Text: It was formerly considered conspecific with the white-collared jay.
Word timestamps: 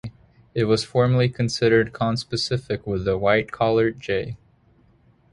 It 0.55 0.63
was 0.63 0.83
formerly 0.83 1.29
considered 1.29 1.93
conspecific 1.93 2.87
with 2.87 3.05
the 3.05 3.19
white-collared 3.19 3.99
jay. 3.99 4.35